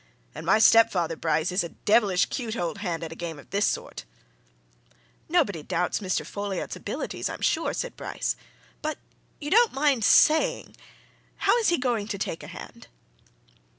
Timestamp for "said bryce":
7.71-8.35